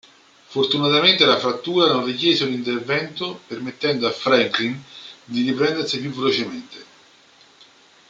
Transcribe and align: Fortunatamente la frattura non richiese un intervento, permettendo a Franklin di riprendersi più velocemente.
Fortunatamente 0.47 1.25
la 1.27 1.37
frattura 1.37 1.91
non 1.91 2.03
richiese 2.03 2.43
un 2.45 2.53
intervento, 2.53 3.41
permettendo 3.45 4.07
a 4.07 4.11
Franklin 4.11 4.81
di 5.25 5.43
riprendersi 5.47 5.99
più 5.99 6.09
velocemente. 6.09 6.83